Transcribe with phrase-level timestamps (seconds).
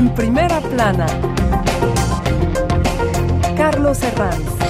[0.00, 1.06] En primera plana,
[3.54, 4.69] Carlos Herranz.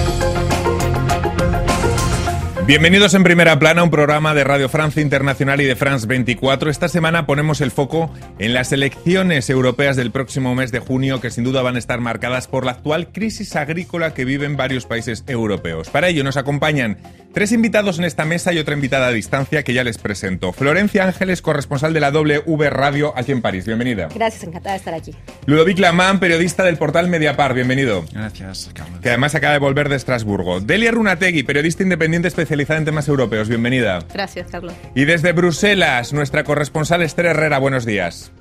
[2.71, 6.71] Bienvenidos en Primera Plana, un programa de Radio Francia Internacional y de France 24.
[6.71, 8.09] Esta semana ponemos el foco
[8.39, 11.99] en las elecciones europeas del próximo mes de junio, que sin duda van a estar
[11.99, 15.89] marcadas por la actual crisis agrícola que viven varios países europeos.
[15.89, 16.97] Para ello nos acompañan
[17.33, 20.53] tres invitados en esta mesa y otra invitada a distancia que ya les presento.
[20.53, 23.65] Florencia Ángeles, corresponsal de la W Radio aquí en París.
[23.65, 24.07] Bienvenida.
[24.15, 25.13] Gracias, encantada de estar aquí.
[25.45, 27.53] Ludovic Lamán, periodista del portal Mediapar.
[27.53, 28.05] Bienvenido.
[28.13, 29.01] Gracias, Carlos.
[29.01, 30.61] Que además acaba de volver de Estrasburgo.
[30.61, 32.29] Delia Runategui, periodista independiente
[32.61, 33.49] especializada en temas europeos.
[33.49, 33.99] Bienvenida.
[34.13, 34.73] Gracias, Carlos.
[34.95, 37.59] Y desde Bruselas, nuestra corresponsal Esther Herrera.
[37.59, 38.31] Buenos días.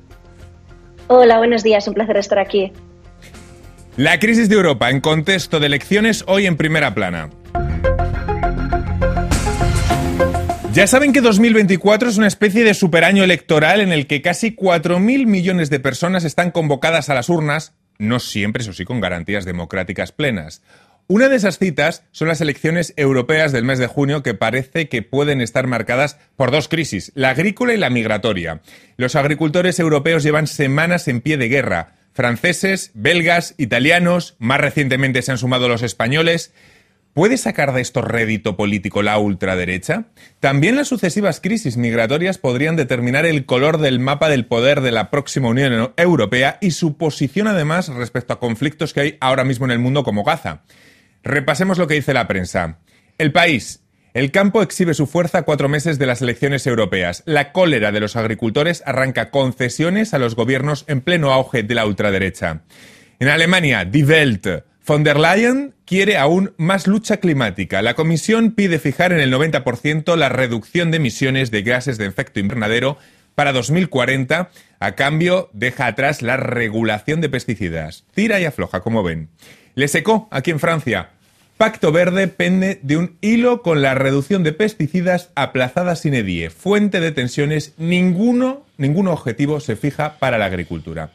[1.08, 1.86] Hola, buenos días.
[1.88, 2.72] Un placer estar aquí.
[3.96, 7.30] La crisis de Europa en contexto de elecciones hoy en primera plana.
[10.72, 15.26] Ya saben que 2024 es una especie de superaño electoral en el que casi 4.000
[15.26, 20.12] millones de personas están convocadas a las urnas, no siempre, eso sí, con garantías democráticas
[20.12, 20.62] plenas.
[21.10, 25.02] Una de esas citas son las elecciones europeas del mes de junio que parece que
[25.02, 28.60] pueden estar marcadas por dos crisis, la agrícola y la migratoria.
[28.96, 31.96] Los agricultores europeos llevan semanas en pie de guerra.
[32.12, 36.52] Franceses, belgas, italianos, más recientemente se han sumado los españoles.
[37.12, 40.04] ¿Puede sacar de esto rédito político la ultraderecha?
[40.38, 45.10] También las sucesivas crisis migratorias podrían determinar el color del mapa del poder de la
[45.10, 49.72] próxima Unión Europea y su posición además respecto a conflictos que hay ahora mismo en
[49.72, 50.62] el mundo como Gaza.
[51.22, 52.78] Repasemos lo que dice la prensa.
[53.18, 53.82] El país.
[54.12, 57.22] El campo exhibe su fuerza cuatro meses de las elecciones europeas.
[57.26, 61.86] La cólera de los agricultores arranca concesiones a los gobiernos en pleno auge de la
[61.86, 62.62] ultraderecha.
[63.20, 64.48] En Alemania, Die Welt.
[64.86, 67.82] Von der Leyen quiere aún más lucha climática.
[67.82, 72.40] La Comisión pide fijar en el 90% la reducción de emisiones de gases de efecto
[72.40, 72.98] invernadero
[73.36, 74.50] para 2040.
[74.80, 78.04] A cambio, deja atrás la regulación de pesticidas.
[78.14, 79.28] Tira y afloja, como ven.
[79.80, 81.08] Le secó aquí en Francia.
[81.56, 86.50] Pacto Verde pende de un hilo con la reducción de pesticidas aplazada sin edie.
[86.50, 91.12] Fuente de tensiones, ninguno, ningún objetivo se fija para la agricultura.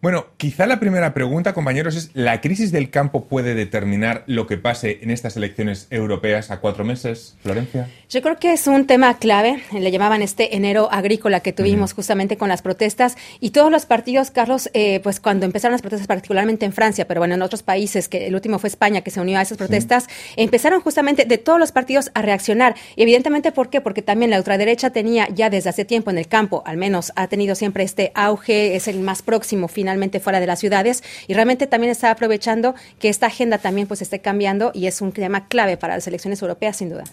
[0.00, 4.56] Bueno, quizá la primera pregunta, compañeros, es ¿la crisis del campo puede determinar lo que
[4.56, 7.88] pase en estas elecciones europeas a cuatro meses, Florencia?
[8.08, 12.36] Yo creo que es un tema clave, le llamaban este enero agrícola que tuvimos justamente
[12.36, 16.64] con las protestas y todos los partidos, Carlos, eh, pues cuando empezaron las protestas, particularmente
[16.64, 19.36] en Francia, pero bueno, en otros países, que el último fue España, que se unió
[19.36, 22.76] a esas protestas, empezaron justamente de todos los partidos a reaccionar.
[22.94, 23.80] Y evidentemente, ¿por qué?
[23.80, 27.26] Porque también la ultraderecha tenía ya desde hace tiempo en el campo, al menos ha
[27.26, 31.32] tenido siempre este auge, es el más próximo final finalmente fuera de las ciudades y
[31.32, 35.48] realmente también está aprovechando que esta agenda también pues esté cambiando y es un tema
[35.48, 37.04] clave para las elecciones europeas sin duda.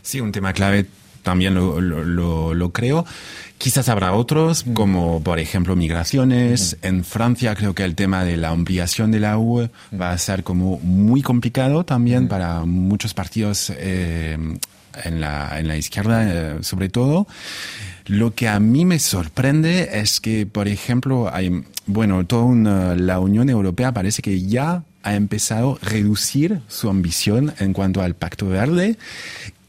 [0.00, 0.86] Sí, un tema clave
[1.22, 3.04] también lo, lo, lo, creo.
[3.58, 4.72] Quizás habrá otros, mm.
[4.72, 6.78] como por ejemplo migraciones.
[6.80, 6.86] Mm.
[6.86, 10.42] En Francia creo que el tema de la ampliación de la UE va a ser
[10.42, 12.28] como muy complicado también mm.
[12.28, 14.38] para muchos partidos eh,
[15.04, 17.26] en, la, en la izquierda, eh, sobre todo.
[18.06, 21.30] Lo que a mí me sorprende es que, por ejemplo,
[21.86, 27.72] bueno, toda la Unión Europea parece que ya ha empezado a reducir su ambición en
[27.72, 28.98] cuanto al Pacto Verde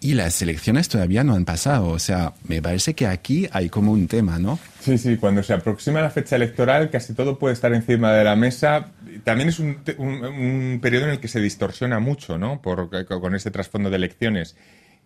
[0.04, 1.90] y las elecciones todavía no han pasado.
[1.90, 4.58] O sea, me parece que aquí hay como un tema, ¿no?
[4.80, 8.36] Sí, sí, cuando se aproxima la fecha electoral casi todo puede estar encima de la
[8.36, 8.88] mesa.
[9.24, 12.62] También es un, un, periodo en el que se distorsiona mucho, ¿no?
[12.62, 14.56] Por, con ese trasfondo de elecciones.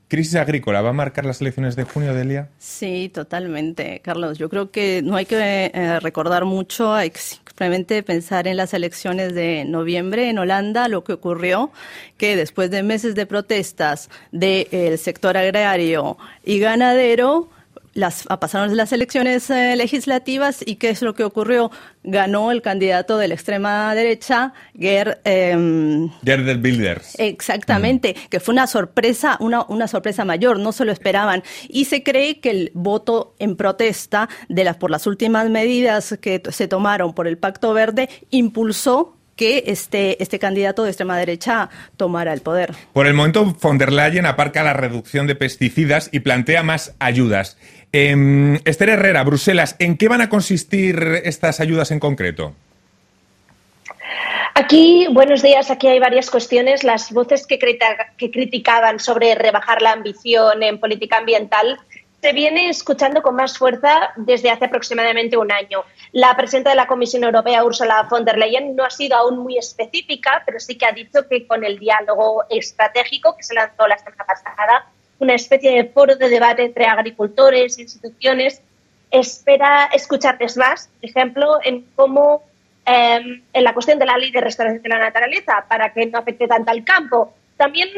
[0.08, 2.50] ¿Crisis agrícola va a marcar las elecciones de junio, Delia?
[2.60, 4.38] Sí, totalmente, Carlos.
[4.38, 8.76] Yo creo que no hay que eh, recordar mucho, hay que simplemente pensar en las
[8.76, 11.72] elecciones de noviembre en Holanda, lo que ocurrió,
[12.18, 17.50] que después de meses de protestas del sector agrario y ganadero,
[17.96, 21.72] las, pasaron las elecciones eh, legislativas y qué es lo que ocurrió.
[22.04, 27.18] Ganó el candidato de la extrema derecha, Ger, eh, Gerd Bilders.
[27.18, 31.42] Exactamente, que fue una sorpresa, una, una sorpresa mayor, no se lo esperaban.
[31.68, 36.44] Y se cree que el voto en protesta de las, por las últimas medidas que
[36.52, 42.34] se tomaron por el Pacto Verde impulsó que este, este candidato de extrema derecha tomara
[42.34, 42.74] el poder.
[42.94, 47.58] Por el momento, von der Leyen aparca la reducción de pesticidas y plantea más ayudas.
[47.92, 52.54] Eh, Esther Herrera, Bruselas, ¿en qué van a consistir estas ayudas en concreto?
[54.54, 56.86] Aquí, buenos días, aquí hay varias cuestiones.
[56.86, 61.78] Las voces que, que criticaban sobre rebajar la ambición en política ambiental
[62.26, 65.84] se viene escuchando con más fuerza desde hace aproximadamente un año.
[66.12, 69.60] La presidenta de la Comisión Europea, Ursula von der Leyen, no ha sido aún muy
[69.60, 74.00] específica, pero sí que ha dicho que con el diálogo estratégico que se lanzó la
[74.00, 74.88] semana pasada
[75.20, 78.60] una especie de foro de debate entre agricultores, instituciones,
[79.12, 82.42] espera escucharles más, por ejemplo, en cómo
[82.88, 86.18] em, en la cuestión de la ley de restauración de la naturaleza, para que no
[86.18, 87.36] afecte tanto al campo.
[87.56, 87.90] También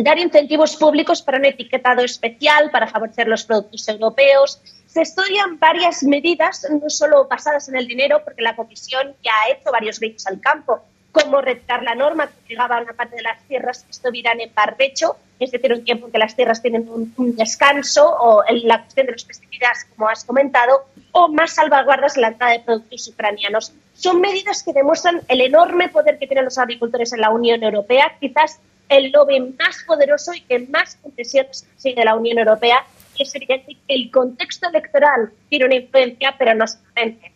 [0.00, 4.60] dar incentivos públicos para un etiquetado especial para favorecer los productos europeos.
[4.86, 9.52] Se estudian varias medidas, no solo basadas en el dinero, porque la Comisión ya ha
[9.52, 10.80] hecho varios gritos al campo,
[11.12, 14.52] como retirar la norma que obligaba a una parte de las tierras que estuvieran en
[14.54, 19.06] barbecho, es decir, un tiempo en que las tierras tienen un, descanso, o la cuestión
[19.06, 23.72] de los pesticidas, como has comentado, o más salvaguardas en la entrada de productos ucranianos.
[23.94, 28.16] Son medidas que demuestran el enorme poder que tienen los agricultores en la Unión Europea,
[28.18, 32.84] quizás el lobby más poderoso y que más concesiones sigue la Unión Europea.
[33.16, 37.32] Y es evidente que el contexto electoral tiene una influencia, pero no solamente.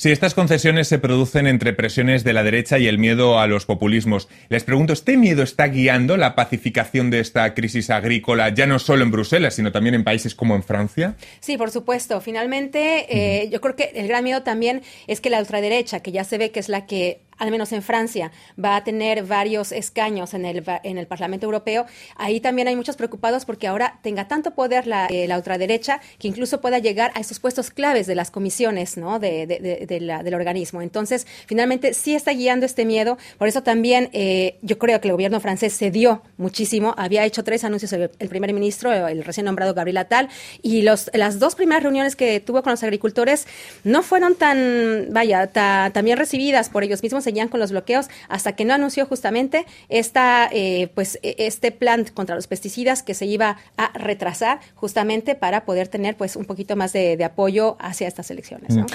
[0.00, 3.66] Si estas concesiones se producen entre presiones de la derecha y el miedo a los
[3.66, 8.78] populismos, les pregunto, ¿este miedo está guiando la pacificación de esta crisis agrícola ya no
[8.78, 11.16] solo en Bruselas, sino también en países como en Francia?
[11.40, 12.22] Sí, por supuesto.
[12.22, 16.24] Finalmente, eh, yo creo que el gran miedo también es que la ultraderecha, que ya
[16.24, 18.30] se ve que es la que al menos en Francia,
[18.62, 22.96] va a tener varios escaños en el, en el Parlamento Europeo, ahí también hay muchos
[22.96, 27.20] preocupados porque ahora tenga tanto poder la, eh, la ultraderecha que incluso pueda llegar a
[27.20, 29.18] esos puestos claves de las comisiones ¿no?
[29.18, 30.82] de, de, de la, del organismo.
[30.82, 33.18] Entonces, finalmente sí está guiando este miedo.
[33.38, 36.94] Por eso también eh, yo creo que el gobierno francés cedió muchísimo.
[36.96, 40.28] Había hecho tres anuncios el, primer ministro, el recién nombrado Gabriel Attal,
[40.62, 43.46] y los, las dos primeras reuniones que tuvo con los agricultores
[43.84, 48.08] no fueron tan, vaya, ta, tan bien recibidas por ellos mismos seguían con los bloqueos
[48.28, 53.14] hasta que no anunció justamente esta, eh, pues, e, este plan contra los pesticidas que
[53.14, 58.08] se iba a retrasar justamente para poder tener pues un poquito más de, apoyo hacia
[58.08, 58.74] estas elecciones.
[58.74, 58.86] ¿no?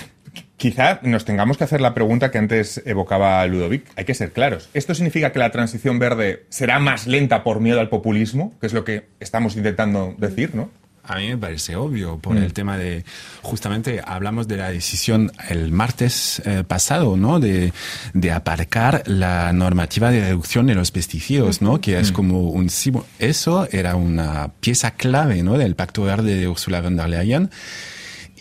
[0.58, 3.86] Quizá nos tengamos que hacer la pregunta que antes evocaba Ludovic.
[3.96, 4.70] Hay que ser claros.
[4.74, 8.54] ¿Esto significa que la transición verde será más lenta por miedo al populismo?
[8.60, 10.70] Que es lo que estamos intentando decir, ¿no?
[11.08, 12.44] A mí me parece obvio por mm.
[12.44, 13.06] el tema de,
[13.42, 17.40] justamente hablamos de la decisión el martes eh, pasado, ¿no?
[17.40, 17.74] De,
[18.14, 21.80] de, aparcar la normativa de reducción de los pesticidas, ¿no?
[21.80, 22.14] Que es mm.
[22.14, 22.70] como un,
[23.20, 25.58] eso era una pieza clave, ¿no?
[25.58, 27.50] Del Pacto Verde de Ursula von der Leyen.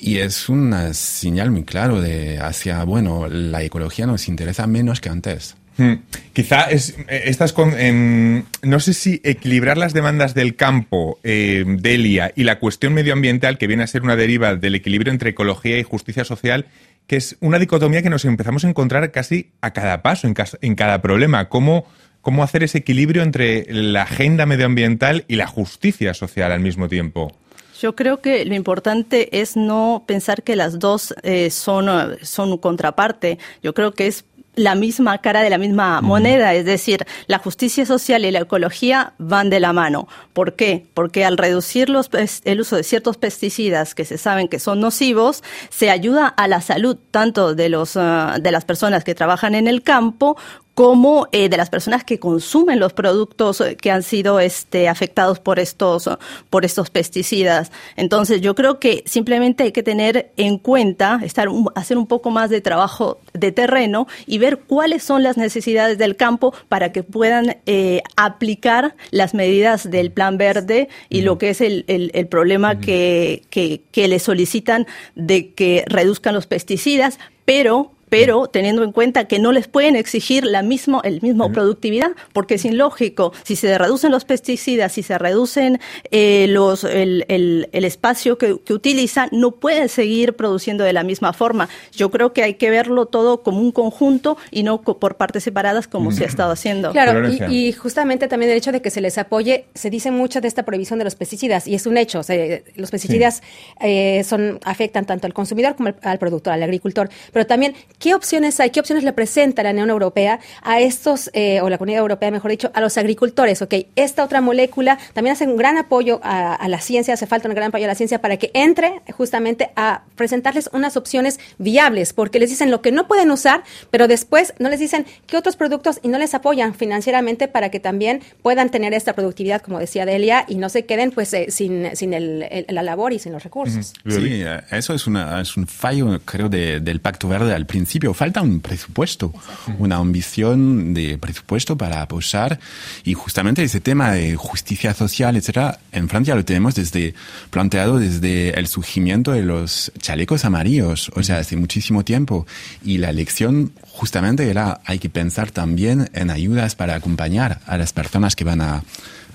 [0.01, 5.09] Y es una señal muy claro de hacia, bueno, la ecología nos interesa menos que
[5.09, 5.57] antes.
[5.77, 5.95] Hmm.
[6.33, 11.65] Quizá es, eh, estas con, eh, no sé si equilibrar las demandas del campo, eh,
[11.67, 15.79] Delia, y la cuestión medioambiental, que viene a ser una deriva del equilibrio entre ecología
[15.79, 16.67] y justicia social,
[17.07, 20.75] que es una dicotomía que nos empezamos a encontrar casi a cada paso, en, en
[20.75, 21.49] cada problema.
[21.49, 21.87] ¿Cómo,
[22.21, 27.37] ¿Cómo hacer ese equilibrio entre la agenda medioambiental y la justicia social al mismo tiempo?
[27.81, 33.39] Yo creo que lo importante es no pensar que las dos eh, son, son contraparte.
[33.63, 34.25] Yo creo que es
[34.57, 39.15] la misma cara de la misma moneda, es decir, la justicia social y la ecología
[39.19, 40.09] van de la mano.
[40.33, 40.87] ¿Por qué?
[40.95, 42.11] Porque al reducir los,
[42.45, 46.61] el uso de ciertos pesticidas que se saben que son nocivos, se ayuda a la
[46.61, 50.37] salud tanto de los uh, de las personas que trabajan en el campo
[50.75, 55.61] como eh, de las personas que consumen los productos que han sido este, afectados por
[55.61, 56.11] estos,
[56.51, 57.71] por estos pesticidas.
[57.97, 62.51] Entonces, yo creo que simplemente hay que tener en cuenta, estar, hacer un poco más
[62.51, 67.57] de trabajo de terreno y ver cuáles son las necesidades del campo para que puedan
[67.67, 72.81] eh, aplicar las medidas del plan verde y lo que es el, el, el problema
[72.81, 79.25] que, que, que le solicitan de que reduzcan los pesticidas, pero pero teniendo en cuenta
[79.25, 83.33] que no les pueden exigir la mismo, el mismo productividad, porque es ilógico.
[83.43, 85.81] Si se reducen los pesticidas, si se reducen
[86.13, 91.03] eh, los, el, el, el, espacio que, que, utilizan, no pueden seguir produciendo de la
[91.03, 91.69] misma forma.
[91.91, 95.89] Yo creo que hay que verlo todo como un conjunto y no por partes separadas
[95.89, 96.93] como se ha estado haciendo.
[96.93, 100.41] Claro, y, y, justamente también el hecho de que se les apoye, se dice mucho
[100.41, 102.21] de esta prohibición de los pesticidas y es un hecho.
[102.21, 103.43] O sea, los pesticidas sí.
[103.81, 108.15] eh, son, afectan tanto al consumidor como al, al productor, al agricultor, pero también ¿Qué
[108.15, 108.69] opciones hay?
[108.69, 112.51] ¿Qué opciones le presenta la Unión Europea a estos, eh, o la Comunidad Europea, mejor
[112.51, 113.63] dicho, a los agricultores?
[113.63, 117.49] Ok, esta otra molécula también hace un gran apoyo a, a, la ciencia, hace falta
[117.49, 122.13] un gran apoyo a la ciencia para que entre justamente a presentarles unas opciones viables,
[122.13, 125.57] porque les dicen lo que no pueden usar, pero después no les dicen qué otros
[125.57, 130.05] productos y no les apoyan financieramente para que también puedan tener esta productividad, como decía
[130.05, 133.33] Delia, y no se queden pues eh, sin, sin el, el, la labor y sin
[133.33, 133.95] los recursos.
[134.07, 138.15] Sí, eso es, una, es un fallo, creo, de, del Pacto Verde al principio principio,
[138.15, 139.31] falta un presupuesto,
[139.79, 142.59] una ambición de presupuesto para apoyar
[143.05, 147.15] y justamente ese tema de justicia social, etcétera, en Francia lo tenemos desde
[147.51, 152.47] planteado desde el surgimiento de los chalecos amarillos, o sea, hace muchísimo tiempo.
[152.83, 157.93] Y la elección justamente era hay que pensar también en ayudas para acompañar a las
[157.93, 158.83] personas que van a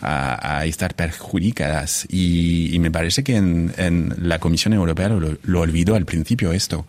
[0.02, 2.06] a, estar perjudicadas.
[2.10, 6.86] Y, me parece que en, la Comisión Europea lo, olvidó al principio esto.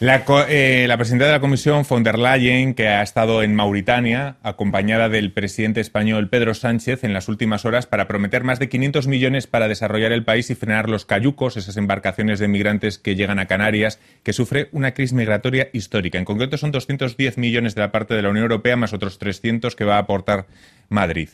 [0.00, 4.36] La, eh, la, presidenta de la Comisión, von der Leyen, que ha estado en Mauritania,
[4.42, 9.06] acompañada del presidente español Pedro Sánchez en las últimas horas para prometer más de 500
[9.08, 13.38] millones para desarrollar el país y frenar los cayucos, esas embarcaciones de migrantes que llegan
[13.38, 16.16] a Canarias, que sufre una crisis migratoria histórica.
[16.16, 19.76] En concreto son 210 millones de la parte de la Unión Europea, más otros 300
[19.76, 20.46] que va a aportar
[20.88, 21.28] Madrid.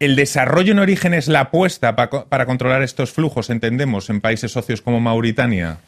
[0.00, 4.82] El desarrollo en origen es la apuesta para controlar estos flujos, entendemos, en países socios
[4.82, 5.78] como Mauritania.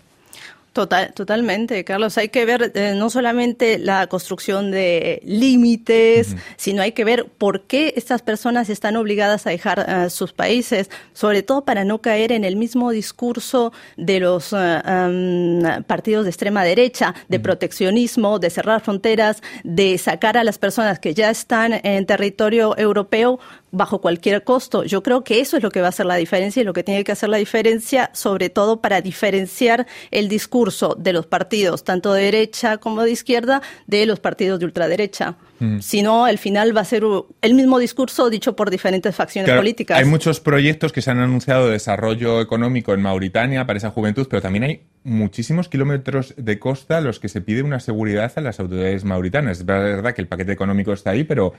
[0.73, 2.17] Total, totalmente, Carlos.
[2.17, 7.63] Hay que ver eh, no solamente la construcción de límites, sino hay que ver por
[7.63, 12.31] qué estas personas están obligadas a dejar eh, sus países, sobre todo para no caer
[12.31, 18.81] en el mismo discurso de los eh, partidos de extrema derecha, de proteccionismo, de cerrar
[18.81, 23.41] fronteras, de sacar a las personas que ya están en territorio europeo
[23.73, 24.85] bajo cualquier costo.
[24.85, 26.83] Yo creo que eso es lo que va a hacer la diferencia y lo que
[26.83, 32.13] tiene que hacer la diferencia, sobre todo para diferenciar el discurso de los partidos, tanto
[32.13, 35.37] de derecha como de izquierda, de los partidos de ultraderecha.
[35.61, 35.81] Mm.
[35.81, 37.05] Si no, al final va a ser
[37.43, 39.99] el mismo discurso dicho por diferentes facciones políticas.
[39.99, 44.27] Hay muchos proyectos que se han anunciado de desarrollo económico en Mauritania para esa juventud,
[44.29, 48.41] pero también hay muchísimos kilómetros de costa a los que se pide una seguridad a
[48.41, 49.59] las autoridades mauritanas.
[49.59, 51.53] Es verdad que el paquete económico está ahí, pero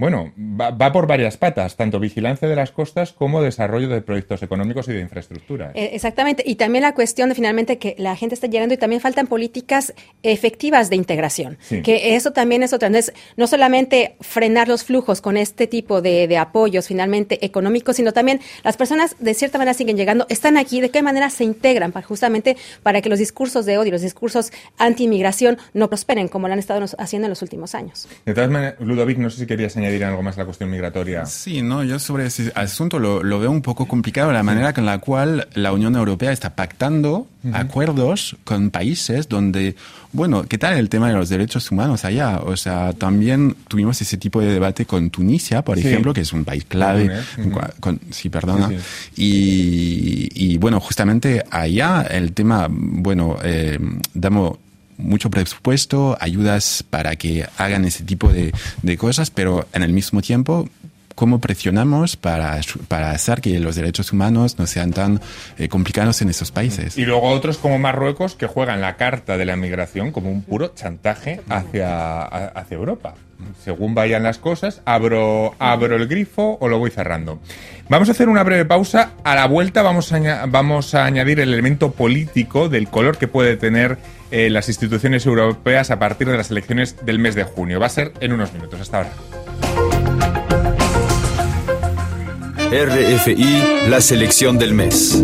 [0.00, 4.88] bueno, va, por varias patas, tanto vigilancia de las costas como desarrollo de proyectos económicos
[4.88, 5.72] y de infraestructura.
[5.74, 9.02] Eh, exactamente, y también la cuestión de finalmente que la gente está llegando y también
[9.02, 9.92] faltan políticas
[10.22, 12.86] efectivas de integración, que eso también es otra.
[12.86, 18.40] Entonces, no solamente frenar los flujos con este tipo de, apoyos finalmente económicos, sino también
[18.64, 22.06] las personas de cierta manera siguen llegando, están aquí, de qué manera se integran para,
[22.06, 26.58] justamente para que los discursos de odio, los discursos anti-inmigración no prosperen como lo han
[26.58, 28.08] estado haciendo en los últimos años.
[28.24, 30.70] De todas maneras, Ludovic, no sé si querías añadir añadir algo más a la cuestión
[30.70, 31.26] migratoria?
[31.26, 34.98] Sí, no, yo sobre ese asunto lo, veo un poco complicado, la manera con la
[34.98, 39.74] cual la Unión Europea está pactando acuerdos con países donde,
[40.12, 42.40] bueno, ¿qué tal el tema de los derechos humanos allá?
[42.44, 46.44] O sea, también tuvimos ese tipo de debate con Tunisia, por ejemplo, que es un
[46.44, 47.10] país clave.
[48.10, 48.70] sí, perdona.
[49.16, 53.78] y, y, bueno, justamente allá el tema, bueno, eh,
[54.14, 54.58] damos
[55.00, 58.52] mucho presupuesto, ayudas para que hagan ese tipo de,
[58.96, 60.68] cosas, pero en el mismo tiempo
[61.14, 65.20] cómo presionamos para, para hacer que los derechos humanos no sean tan
[65.58, 66.96] eh, complicados en esos países.
[66.96, 70.68] Y luego otros como Marruecos que juegan la carta de la migración como un puro
[70.74, 73.14] chantaje hacia, hacia Europa.
[73.64, 77.40] Según vayan las cosas, abro, abro el grifo o lo voy cerrando.
[77.88, 79.12] Vamos a hacer una breve pausa.
[79.24, 83.56] A la vuelta vamos a, vamos a añadir el elemento político del color que puede
[83.56, 83.98] tener
[84.30, 87.80] eh, las instituciones europeas a partir de las elecciones del mes de junio.
[87.80, 88.80] Va a ser en unos minutos.
[88.80, 89.10] Hasta ahora.
[92.72, 95.20] RFI, la selección del mes.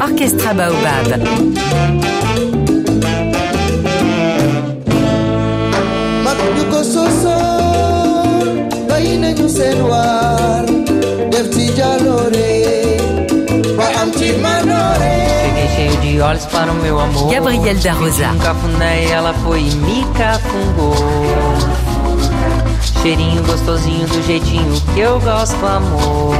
[0.00, 1.20] Orchestra Baobab.
[15.76, 17.30] cheio de olhos para o meu amor.
[17.30, 18.32] Gabriel da Rosa.
[18.32, 20.94] Um cafuné ela foi e me cafungou.
[23.02, 26.34] Cheirinho gostosinho do jeitinho que eu gosto, amor.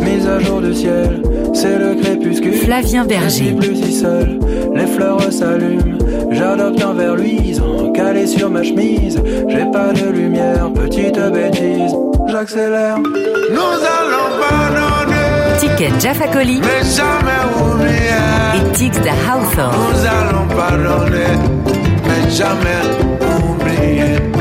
[0.00, 1.22] Mise à jour du ciel,
[1.54, 2.54] c'est le crépuscule.
[2.54, 3.28] Flavien Berger.
[3.28, 4.40] Je suis plus si seul,
[4.74, 5.98] les fleurs s'allument.
[6.32, 9.22] J'adopte un verre luisant, calé sur ma chemise.
[9.48, 11.94] J'ai pas de lumière, petite bêtise.
[12.26, 12.98] J'accélère.
[12.98, 15.58] Nous allons pardonner.
[15.60, 16.84] Ticket Jaffa Coli et
[18.72, 19.76] Tix de Hawthorne.
[19.76, 21.38] Nous allons pardonner,
[22.04, 22.82] mais jamais
[23.20, 24.33] oublier.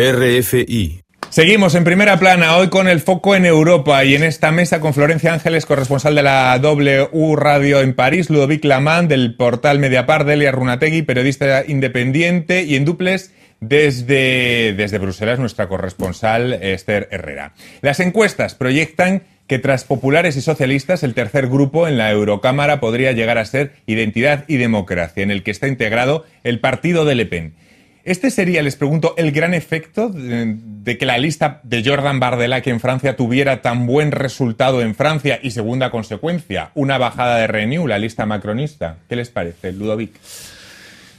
[0.00, 1.02] RFI.
[1.28, 4.94] Seguimos en primera plana, hoy con el foco en Europa y en esta mesa con
[4.94, 10.52] Florencia Ángeles, corresponsal de la W Radio en París, Ludovic Lamán del portal Mediapart, Delia
[10.52, 17.52] Runategui, periodista independiente y en duples desde, desde Bruselas nuestra corresponsal Esther Herrera.
[17.82, 23.12] Las encuestas proyectan que tras populares y socialistas el tercer grupo en la Eurocámara podría
[23.12, 27.26] llegar a ser Identidad y Democracia, en el que está integrado el partido de Le
[27.26, 27.54] Pen.
[28.10, 32.68] Este sería, les pregunto, el gran efecto de, que la lista de Jordan Bardella aquí
[32.70, 37.86] en Francia tuviera tan buen resultado en Francia y segunda consecuencia, una bajada de Renew,
[37.86, 38.96] la lista macronista.
[39.08, 40.10] ¿Qué les parece, Ludovic?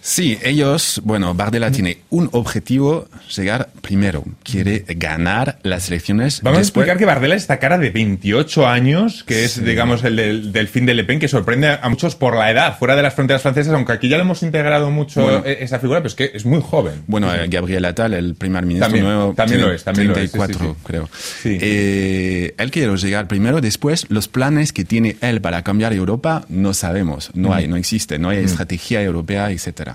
[0.03, 4.24] Sí, ellos, bueno, Bardella tiene un objetivo, llegar primero.
[4.43, 6.41] Quiere ganar las elecciones.
[6.41, 10.03] Vamos después- a explicar que Bardella es esta cara de 28 años, que es, digamos,
[10.03, 12.96] el del, del fin de Le Pen, que sorprende a muchos por la edad, fuera
[12.96, 15.43] de las fronteras francesas, aunque aquí ya lo hemos integrado mucho Bueno.
[15.46, 17.03] eh, esa figura, pero es que es muy joven.
[17.05, 20.31] Bueno, eh, Gabriel Attal, el primer ministro También, nuevo, también lo es, también lo es,
[20.31, 21.10] sí, 34, sí, creo.
[21.43, 21.58] Sí.
[21.62, 26.74] Eh, él quiere llegar primero, después los planes que tiene él para cambiar Europa no
[26.74, 29.90] sabemos, no hay, no existe, no hay estrategia europea, etcétera.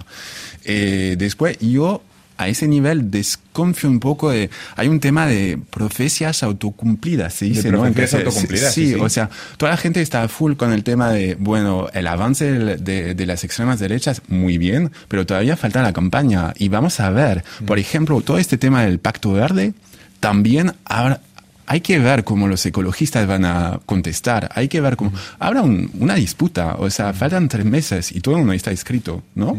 [0.64, 2.02] Eh, después yo
[2.38, 4.50] a ese nivel desconfío un poco de...
[4.76, 7.80] Hay un tema de profecías autocumplidas, se dice, ¿no?
[7.80, 9.00] profecías Entonces, autocumplidas, sí, sí, sí.
[9.00, 13.14] o sea, toda la gente está full con el tema de, bueno, el avance de,
[13.14, 16.52] de las extremas derechas, muy bien, pero todavía falta la campaña.
[16.58, 19.72] Y vamos a ver, por ejemplo, todo este tema del Pacto Verde,
[20.20, 21.22] también habrá-
[21.66, 25.12] hay que ver cómo los ecologistas van a contestar, hay que ver cómo...
[25.38, 29.56] Habrá un- una disputa, o sea, faltan tres meses y todo no está escrito, ¿no?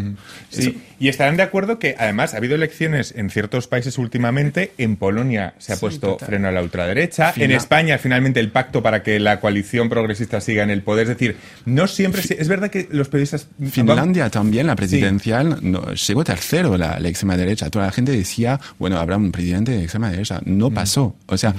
[0.49, 4.71] Sí, y estarán de acuerdo que además ha habido elecciones en ciertos países últimamente.
[4.77, 6.27] En Polonia se ha Sí, puesto total.
[6.27, 7.33] freno a la ultraderecha.
[7.35, 11.03] En España, finalmente, el pacto para que la coalición progresista siga en el poder.
[11.03, 12.23] Es decir, no siempre.
[12.23, 13.47] se- es verdad que los periodistas.
[13.69, 17.69] Finlandia también, la presidencial, no, llegó tercero la, la extrema derecha.
[17.69, 20.41] Toda la gente decía, bueno, habrá un presidente de extrema derecha.
[20.45, 21.15] No pasó.
[21.27, 21.53] O sea,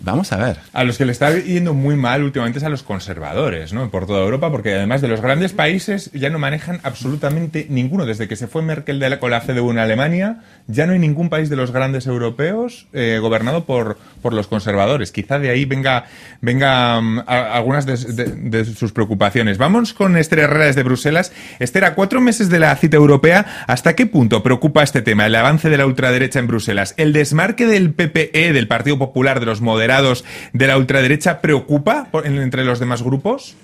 [0.00, 0.58] vamos a ver.
[0.72, 3.90] A los que le está yendo muy mal últimamente es a los conservadores, ¿no?
[3.90, 8.06] Por toda Europa, porque además de los grandes países ya no manejan absolutamente ninguno.
[8.06, 10.98] Desde que se fue Merkel de la, con la CDU en Alemania, ya no hay
[10.98, 15.12] ningún país de los grandes europeos eh, gobernado por, por los conservadores.
[15.12, 16.04] Quizá de ahí venga,
[16.40, 19.58] venga mm, a- algunas de, de- de sus preocupaciones.
[19.58, 21.32] Vamos con Esther Herrera desde Bruselas.
[21.58, 25.34] Esther, a cuatro meses de la cita europea, ¿hasta qué punto preocupa este tema, el
[25.34, 26.94] avance de la ultraderecha en Bruselas?
[26.96, 32.64] ¿El desmarque del PPE, del Partido Popular, de los moderados de la ultraderecha, preocupa entre
[32.64, 33.54] los demás grupos?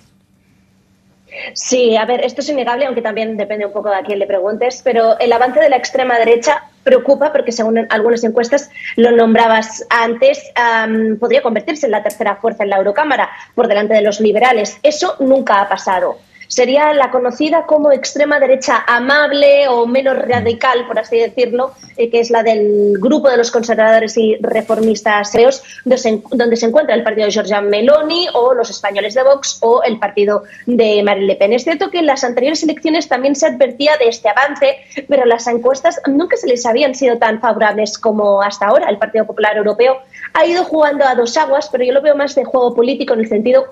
[1.54, 4.26] Sí, a ver, esto es innegable, aunque también depende un poco de a quién le
[4.26, 9.84] preguntes, pero el avance de la extrema derecha preocupa porque según algunas encuestas, lo nombrabas
[9.90, 10.52] antes,
[11.18, 14.78] podría convertirse en la tercera fuerza en la Eurocámara por delante de los liberales.
[14.82, 16.18] Eso nunca ha pasado.
[16.52, 22.20] Sería la conocida como extrema derecha amable o menos radical, por así decirlo, eh, que
[22.20, 27.24] es la del grupo de los conservadores y reformistas europeos, donde se, encuentra el partido
[27.24, 31.54] de Giorgia Meloni o los españoles de Vox o el partido de Marine Le Pen.
[31.54, 34.76] Es cierto que en las anteriores elecciones también se advertía de este avance,
[35.08, 38.90] pero las encuestas nunca se les habían sido tan favorables como hasta ahora.
[38.90, 40.00] El Partido Popular Europeo
[40.34, 43.20] ha ido jugando a dos aguas, pero yo lo veo más de juego político en
[43.20, 43.64] el sentido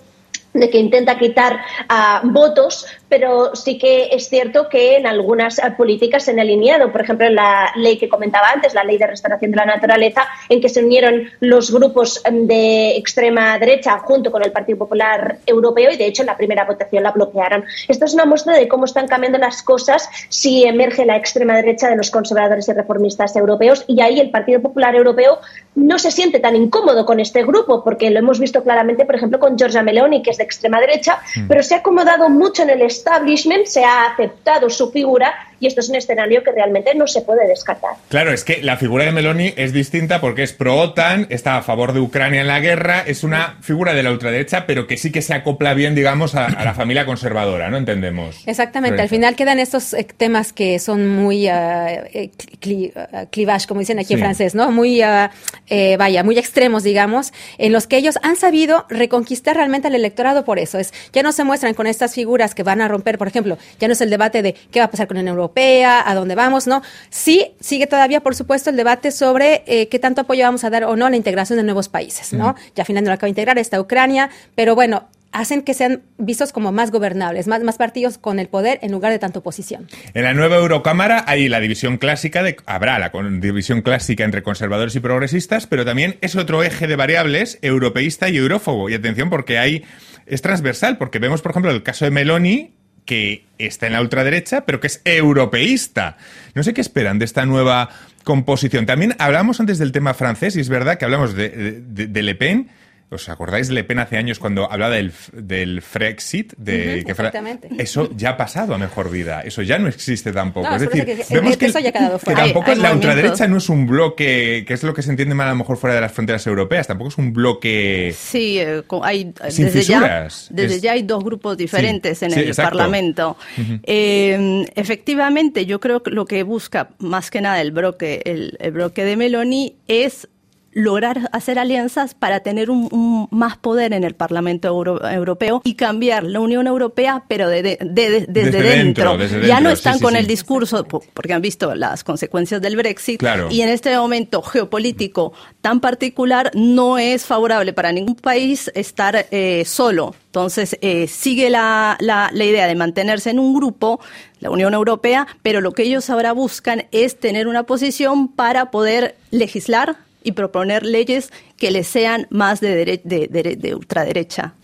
[0.52, 5.76] de que intenta quitar ah, votos, pero sí que es cierto que en algunas ah,
[5.76, 6.92] políticas se han alineado.
[6.92, 10.60] Por ejemplo, la ley que comentaba antes, la ley de restauración de la naturaleza, en
[10.60, 15.90] que se unieron los grupos em, de extrema derecha junto con el Partido Popular Europeo
[15.90, 17.64] y, de hecho, en la primera votación la bloquearon.
[17.88, 21.90] Esto es una muestra de cómo están cambiando las cosas si emerge la extrema derecha
[21.90, 25.40] de los conservadores y reformistas europeos y ahí el Partido Popular Europeo
[25.74, 29.40] no se siente tan incómodo con este grupo, porque lo hemos visto claramente, por ejemplo,
[29.40, 32.82] con Giorgia Meloni, que es de extrema derecha, pero se ha acomodado mucho en el
[33.00, 37.20] establishment, se ha aceptado su figura y esto es un escenario que realmente no se
[37.20, 37.90] puede descartar.
[38.08, 41.92] Claro, es que la figura de Meloni es distinta porque es pro-OTAN, está a favor
[41.92, 45.20] de Ucrania en la guerra, es una figura de la ultraderecha, pero que sí que
[45.20, 47.76] se acopla bien, digamos, a, a la familia conservadora, ¿no?
[47.76, 48.42] Entendemos.
[48.46, 53.80] Exactamente, al final quedan estos eh, temas que son muy eh, cli- ah, clivage, como
[53.80, 54.24] dicen aquí en Sí.
[54.24, 54.70] francés, ¿no?
[54.70, 55.30] Muy, ah,
[55.68, 60.44] eh, vaya, muy extremos, digamos, en los que ellos han sabido reconquistar realmente al electorado
[60.46, 60.78] por eso.
[60.78, 63.88] Es, ya no se muestran con estas figuras que van a romper, por ejemplo, ya
[63.88, 66.35] no es el debate de qué va a pasar con la Unión Europea, a dónde
[66.35, 66.83] vamos, ¿no?
[67.09, 70.85] Sí, sigue todavía, por supuesto, el debate sobre eh, qué tanto apoyo vamos a dar
[70.85, 72.55] o no a la integración de nuevos países, ¿no?
[72.74, 76.72] Ya finalmente lo acaba de integrar, está Ucrania, pero bueno, hacen que sean vistos como
[76.72, 79.87] más gobernables, más, más partidos con el poder en lugar de tanta oposición.
[80.12, 84.42] En la nueva Eurocámara hay la división clásica, de, habrá la con- división clásica entre
[84.42, 88.90] conservadores y progresistas, pero también es otro eje de variables, europeísta y eurófobo.
[88.90, 89.85] Y atención, porque hay,
[90.26, 94.64] es transversal, porque vemos, por ejemplo, el caso de Meloni, que está en la ultraderecha,
[94.66, 96.16] pero que es europeísta.
[96.54, 97.88] No sé qué esperan de esta nueva
[98.24, 98.86] composición.
[98.86, 101.48] También hablamos antes del tema francés, y es verdad que hablamos de,
[101.80, 102.68] de- de Le Pen,
[103.12, 106.52] ¿Os acordáis Le Pen hace años cuando hablaba del, del Frexit?
[106.56, 107.68] De que exactamente.
[107.78, 109.40] eso ya ha pasado a mejor vida.
[109.40, 110.68] Eso ya no existe tampoco.
[110.70, 112.44] No, es decir, que- vemos que eso ya quedado que fuera.
[112.44, 113.10] tampoco Hay- hay la movimientos.
[113.10, 115.76] ultraderecha no es un bloque, que es lo que se entiende mal a lo mejor
[115.76, 116.86] fuera de las fronteras europeas.
[116.86, 118.14] Tampoco es un bloque.
[118.16, 122.30] Sí, eh, hay Sin desde ya, desde Es- ya hay dos grupos diferentes Sí, en
[122.30, 122.78] sí, el exacto.
[122.78, 123.36] Parlamento.
[123.82, 128.70] Eh, efectivamente, yo creo que lo que busca más que nada el bloque, el, el
[128.70, 130.28] bloque de Meloni es
[130.72, 135.74] lograr hacer alianzas para tener un, un más poder en el Parlamento Euro- Europeo y
[135.74, 139.11] cambiar la Unión Europea, pero de- de- de- desde, Desde dentro.
[139.12, 140.18] dentro, desde Ya dentro, no están sí, con sí.
[140.20, 143.48] el discurso, po- porque han visto las consecuencias del Brexit Claro.
[143.50, 149.64] y en este momento geopolítico tan particular no es favorable para ningún país estar eh,
[149.66, 150.14] solo.
[150.26, 153.98] Entonces, eh, sigue la, la, la idea de mantenerse en un grupo,
[154.38, 159.16] la Unión Europea, pero lo que ellos ahora buscan es tener una posición para poder
[159.33, 164.54] legislar y proponer leyes que les sean más de, dere- de, de- de ultraderecha.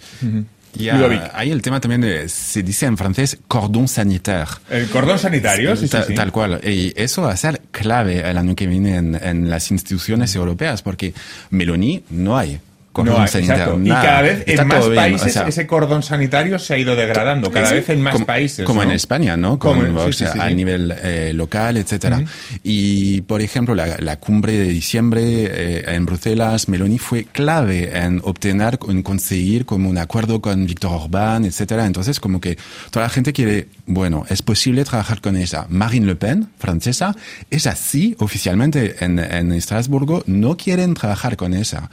[0.90, 4.51] Ah, hay el tema también de, se dice en francés, cordón sanitaire.
[4.69, 6.14] El cordón sanitario, sí, sí, Ta- sí.
[6.14, 6.61] Tal cual.
[6.62, 10.83] Y eso va a ser clave el año que viene en, en las instituciones europeas,
[10.83, 11.14] porque
[11.49, 12.61] Meloni no hay
[13.04, 13.62] cordón No sanitaire.
[13.62, 13.80] exacto.
[13.80, 14.02] Y nada.
[14.04, 16.78] cada vez Está en más todo bien, países o sea, ese cordón sanitario se ha
[16.78, 18.64] ido degradando, cada vez en más como, países.
[18.64, 18.90] Como ¿no?
[18.90, 19.59] en España, ¿no?
[19.59, 22.22] Como Con, en- o sí, sí, sea, sí, a nivel eh, local, etcétera.
[22.62, 28.20] Y, por ejemplo, la, la cumbre de diciembre eh, en Bruselas, Meloni fue clave en
[28.24, 31.87] obtener, en conseguir como un acuerdo con Víctor Orbán, etcétera.
[31.87, 32.56] Entonces, como que
[32.90, 35.66] toda la gente quiere, bueno, es posible trabajar con ella.
[35.68, 37.14] Marine Le Pen, francesa,
[37.50, 41.90] ella sí, oficialmente en, en Estrasburgo, no quieren trabajar con ella.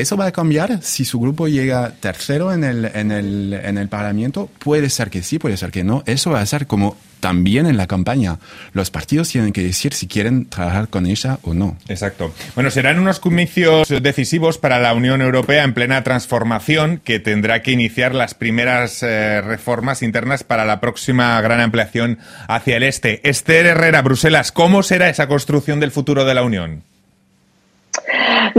[0.00, 3.88] ¿Eso va a cambiar si su grupo llega tercero en el, en el, en el
[3.88, 4.48] Parlamento?
[4.58, 6.02] Puede ser que sí, puede ser que no.
[6.06, 8.38] Eso va a ser como también en la campaña.
[8.72, 11.76] Los partidos tienen que decir si quieren trabajar con ella o no.
[11.88, 12.32] Exacto.
[12.54, 17.72] Bueno, serán unos comicios decisivos para la Unión Europea en plena transformación que tendrá que
[17.72, 23.28] iniciar las primeras eh, reformas internas para la próxima gran ampliación hacia el este.
[23.28, 26.89] Esther Herrera, Bruselas, ¿cómo será esa construcción del futuro de la Unión?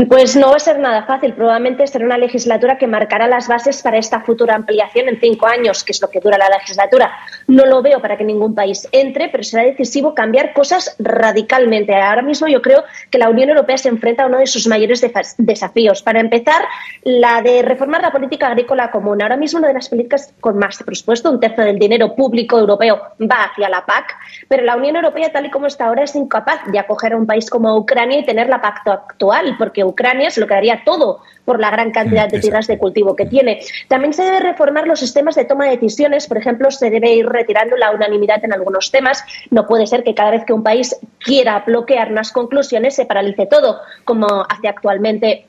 [0.08, 1.34] Pues no va a ser nada fácil.
[1.34, 5.84] Probablemente será una legislatura que marcará las bases para esta futura ampliación en cinco años,
[5.84, 7.12] que es lo que dura la legislatura.
[7.48, 11.96] No lo veo para que ningún país entre, pero será decisivo cambiar cosas radicalmente.
[11.96, 15.06] Ahora mismo yo creo que la Unión Europea se enfrenta a uno de sus mayores
[15.38, 16.02] desafíos.
[16.02, 16.64] Para empezar,
[17.04, 19.22] la de reformar la política agrícola común.
[19.22, 23.02] Ahora mismo una de las políticas con más presupuesto, un tercio del dinero público europeo
[23.22, 24.16] va hacia la PAC,
[24.48, 27.26] pero la Unión Europea, tal y como está ahora, es incapaz de acoger a un
[27.26, 31.60] país como Ucrania y tener la PAC actual, porque Ucrania se lo quedaría todo por
[31.60, 33.62] la gran cantidad de tierras de cultivo que tiene.
[33.88, 36.26] También se debe reformar los sistemas de toma de decisiones.
[36.26, 39.24] Por ejemplo, se debe ir retirando la unanimidad en algunos temas.
[39.52, 43.46] No puede ser que cada vez que un país quiera bloquear unas conclusiones se paralice
[43.46, 45.46] todo, como hace actualmente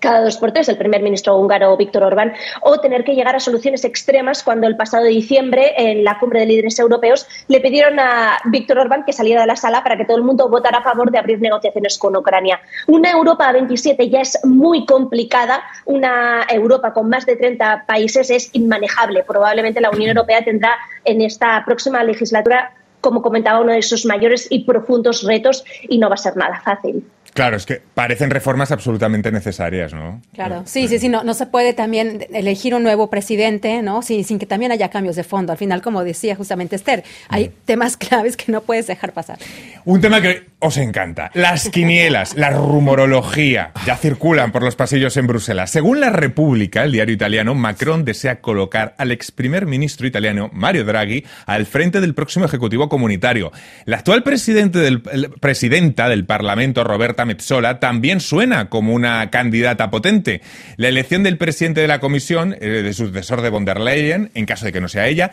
[0.00, 2.32] cada dos por tres el primer ministro húngaro Víctor Orbán,
[2.62, 6.46] o tener que llegar a soluciones extremas cuando el pasado diciembre, en la cumbre de
[6.46, 10.16] líderes europeos, le pidieron a Víctor Orbán que saliera de la sala para que todo
[10.16, 12.60] el mundo votara a favor de abrir negociaciones con Ucrania.
[12.86, 18.30] Una Europa a 27 ya es muy complicada, una Europa con más de 30 países
[18.30, 19.24] es inmanejable.
[19.24, 24.46] Probablemente la Unión Europea tendrá en esta próxima legislatura como comentaba, uno de sus mayores
[24.50, 27.04] y profundos retos y no va a ser nada fácil.
[27.34, 30.20] Claro, es que parecen reformas absolutamente necesarias, ¿no?
[30.34, 34.02] Claro, sí, sí, sí, no, no se puede también elegir un nuevo presidente, ¿no?
[34.02, 35.52] Sin, sin que también haya cambios de fondo.
[35.52, 39.38] Al final, como decía justamente Esther, hay temas claves que no puedes dejar pasar.
[39.84, 45.26] Un tema que os encanta, las quinielas, la rumorología, ya circulan por los pasillos en
[45.26, 45.70] Bruselas.
[45.70, 50.84] Según La República, el diario italiano, Macron desea colocar al ex primer ministro italiano, Mario
[50.84, 53.52] Draghi, al frente del próximo Ejecutivo Comunitario.
[53.86, 59.90] La actual presidente del, el- presidenta del Parlamento, Roberta Metsola, también suena como una candidata
[59.90, 60.40] potente.
[60.76, 64.46] La elección del presidente de la Comisión, eh, de sucesor de von der Leyen, en
[64.46, 65.32] caso de que no sea ella,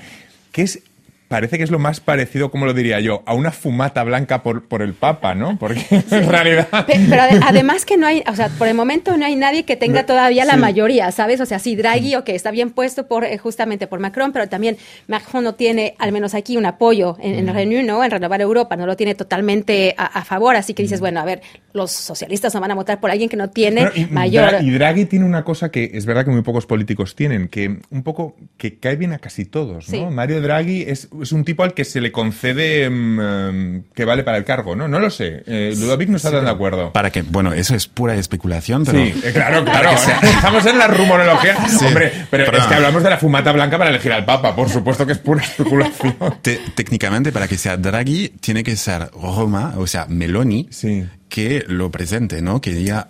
[0.51, 0.81] que es
[1.27, 4.67] Parece que es lo más parecido, como lo diría yo, a una fumata blanca por,
[4.67, 5.57] por el Papa, ¿no?
[5.59, 6.67] Porque en realidad...
[6.85, 9.65] Pe- Pero ade- además que no hay, o sea, por el momento no hay nadie
[9.65, 10.59] que tenga todavía la Sí.
[10.59, 11.41] mayoría, ¿sabes?
[11.41, 14.77] O sea, sí, Draghi, ok, está bien puesto por eh, justamente por Macron, pero también
[15.07, 18.03] Macron no tiene, al menos aquí, un apoyo en, en Renew, ¿no?
[18.03, 21.25] En Renovar Europa, no lo tiene totalmente a, a favor, así que dices, bueno, a
[21.25, 21.41] ver,
[21.73, 24.49] los socialistas no van a votar por alguien que no tiene Bueno, y, mayor...
[24.49, 27.79] Dra- y Draghi tiene una cosa que es verdad que muy pocos políticos tienen, que
[27.89, 30.09] un poco que cae bien a casi todos, ¿no?
[30.09, 30.13] Sí.
[30.13, 34.23] Mario Draghi es, es un tipo al que se le concede mm, em, que vale
[34.23, 34.87] para el cargo, ¿no?
[34.87, 35.43] No lo sé.
[35.45, 36.93] Eh, Ludovic no está tan de acuerdo.
[36.93, 39.89] Para que, bueno, eso es pura especulación, pero Sí, eh, claro, claro.
[40.23, 41.55] Estamos en la rumorología.
[41.87, 42.61] Hombre, pero Perdón.
[42.61, 44.55] es que hablamos de la fumata blanca para elegir al Papa.
[44.55, 46.15] Por supuesto que es pura especulación.
[46.41, 51.05] te- técnicamente para que sea Draghi tiene que ser Roma, o sea, Meloni, Sí.
[51.29, 52.61] que lo presente, ¿no?
[52.61, 53.09] Que diga,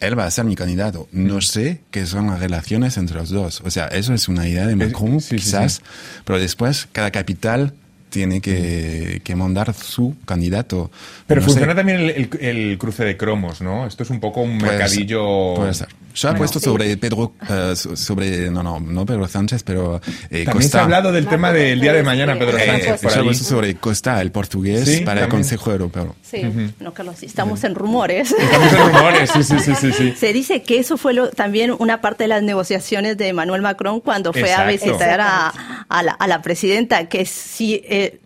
[0.00, 1.08] él va a ser mi candidato.
[1.12, 3.62] No sé qué son las relaciones entre los dos.
[3.64, 5.82] O sea, eso es una idea de Macron, sí, sí, quizás, sí.
[6.24, 7.74] pero después cada capital
[8.14, 10.90] tiene que, que mandar su candidato.
[11.26, 11.50] Pero No sé.
[11.50, 13.86] funciona también el, el- el cruce de cromos, ¿no?
[13.88, 15.48] Esto es un poco un Puede mercadillo...
[15.54, 15.88] ser, puede ser.
[16.14, 17.32] Yo he puesto sobre Pedro,
[17.74, 19.96] so- sobre, no, no, no Pedro Sánchez, pero
[20.30, 20.68] eh, También Costa.
[20.70, 23.00] se ha hablado del tema del día de mañana, Pedro Sánchez.
[23.02, 25.30] yo he puesto sobre Costa, el portugués, Sí, para el también.
[25.30, 26.14] Consejo Europeo.
[26.22, 26.42] Sí,
[26.78, 28.30] no, Carlos, estamos en rumores.
[28.38, 29.92] Estamos en rumores, sí, sí, sí, sí.
[29.92, 30.14] sí.
[30.16, 34.00] Se dice que eso fue lo- también una parte de las negociaciones de Emmanuel Macron
[34.00, 34.92] cuando fue a Exacto.
[34.92, 35.52] visitar a,
[35.88, 38.18] a la, a la presidenta, que si eh,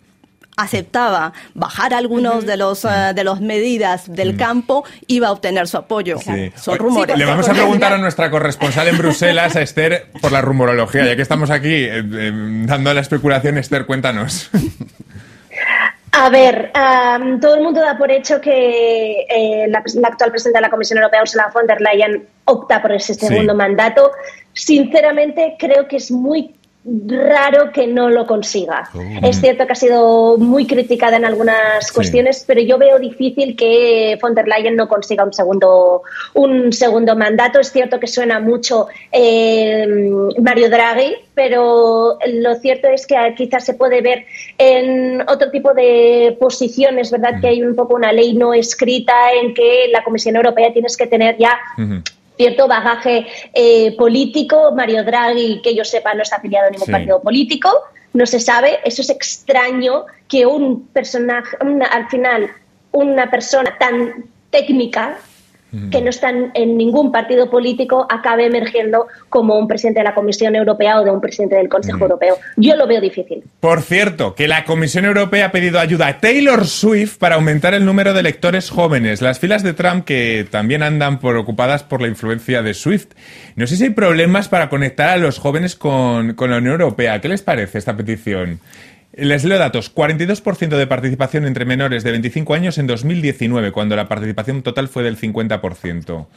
[0.56, 5.76] aceptaba bajar algunos de los eh, de las medidas del campo, iba a obtener su
[5.76, 6.18] apoyo.
[6.18, 6.52] Sí.
[6.56, 7.16] Son Oye, rumores.
[7.16, 11.04] Le vamos a preguntar a nuestra corresponsal en Bruselas, a Esther, por la rumorología.
[11.06, 12.32] Ya que estamos aquí eh, eh,
[12.66, 14.50] dando la especulación, Esther, cuéntanos.
[16.10, 16.72] A ver,
[17.40, 20.98] todo el mundo da por hecho que eh, la, la actual presidenta de la Comisión
[20.98, 24.10] Europea, Ursula von der Leyen, opta por ese segundo mandato.
[24.54, 26.56] Sinceramente, creo que es muy
[27.06, 28.88] raro que no lo consiga.
[29.22, 34.18] Es cierto que ha sido muy criticada en algunas cuestiones, pero yo veo difícil que
[34.20, 36.02] von der Leyen no consiga un segundo,
[36.34, 37.60] un segundo mandato.
[37.60, 39.86] Es cierto que suena mucho eh,
[40.40, 44.24] Mario Draghi, pero lo cierto es que quizás se puede ver
[44.56, 47.40] en otro tipo de posiciones, ¿verdad?
[47.40, 51.06] Que hay un poco una ley no escrita en que la Comisión Europea tienes que
[51.06, 51.58] tener ya.
[52.38, 54.72] Cierto bagaje eh, político.
[54.74, 56.92] Mario Draghi, que yo sepa, no está afiliado a ningún Sí.
[56.92, 57.68] partido político.
[58.14, 58.78] No se sabe.
[58.84, 62.50] Eso es extraño que un personaje, una- al final,
[62.92, 65.18] una persona tan técnica
[65.90, 70.14] que no está en- en ningún partido político acabe emergiendo como un presidente de la
[70.14, 72.36] Comisión Europea o de un presidente del Consejo Europeo.
[72.56, 73.44] Yo lo veo difícil.
[73.60, 77.84] Por cierto, que la Comisión Europea ha pedido ayuda a Taylor Swift para aumentar el
[77.84, 79.20] número de electores jóvenes.
[79.20, 83.08] Las filas de Trump que también andan preocupadas por la influencia de Swift.
[83.56, 87.20] No sé si hay problemas para conectar a los jóvenes con, con la Unión Europea.
[87.20, 88.60] ¿Qué les parece esta petición?
[89.18, 89.92] Les leo datos.
[89.92, 95.02] 42% de participación entre menores de 25 años en 2019, cuando la participación total fue
[95.02, 96.28] del 50%.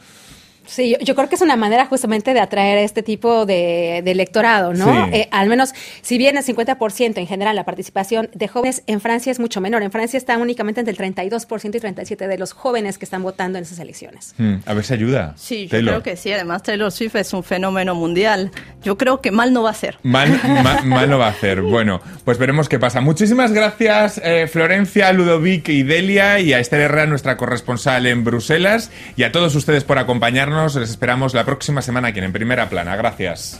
[0.66, 4.00] Sí, yo, yo creo que es una manera justamente de atraer a este tipo de,
[4.04, 4.84] de electorado, ¿no?
[5.06, 5.10] Sí.
[5.12, 5.72] Eh, al menos,
[6.02, 9.82] si bien el 50% en general la participación de jóvenes en Francia es mucho menor.
[9.82, 13.58] En Francia está únicamente entre el 32% y 37% de los jóvenes que están votando
[13.58, 14.34] en esas elecciones.
[14.38, 15.34] Hmm, a ver si ayuda.
[15.36, 15.94] Sí, yo Taylor.
[15.94, 16.32] creo que sí.
[16.32, 18.50] Además, Taylor Swift es un fenómeno mundial.
[18.82, 19.98] Yo creo que mal no va a ser.
[20.02, 21.60] Mal, ma- mal no va a hacer.
[21.62, 23.00] Bueno, pues veremos qué pasa.
[23.00, 28.90] Muchísimas gracias, eh, Florencia, Ludovic y Delia, y a Esther Herrera, nuestra corresponsal en Bruselas,
[29.16, 30.51] y a todos ustedes por acompañarnos.
[30.52, 32.94] Les esperamos la próxima semana aquí En Primera Plana.
[32.94, 33.58] Gracias.